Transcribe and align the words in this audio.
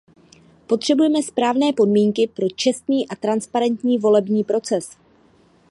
Potřebujeme 0.67 1.23
správné 1.23 1.73
podmínky 1.73 2.27
pro 2.27 2.49
čestný 2.49 3.09
a 3.09 3.15
transparentní 3.15 3.97
volební 3.97 4.43
proces. 4.43 4.97